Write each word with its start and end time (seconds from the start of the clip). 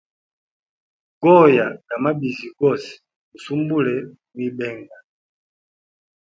Goya 1.21 1.67
ga 1.87 1.95
mabizi 2.03 2.47
gose 2.59 2.91
gu 3.29 3.37
sumbule 3.43 3.95
mu 4.31 4.39
ibenga. 4.47 4.97